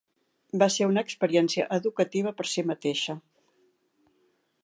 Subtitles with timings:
[0.61, 3.17] Va ser una experiència educativa per si mateixa.